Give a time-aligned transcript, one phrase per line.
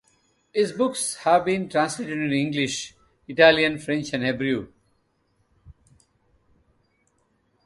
[0.51, 2.95] His books have been translated into English,
[3.27, 4.67] Italian, French, and Hebrew.